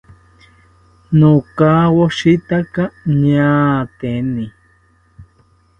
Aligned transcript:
Nokawoshitaka 1.19 2.83
ñaateni 3.21 4.45